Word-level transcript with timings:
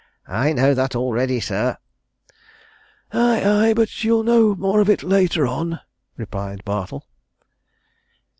"I 0.25 0.51
know 0.53 0.73
that 0.73 0.95
already, 0.95 1.39
sir." 1.39 1.77
"Aye, 3.11 3.43
aye, 3.67 3.73
but 3.75 4.03
you'll 4.03 4.23
know 4.23 4.55
more 4.55 4.81
of 4.81 4.89
it 4.89 5.03
later 5.03 5.45
on," 5.45 5.79
replied 6.17 6.65
Bartle. 6.65 7.05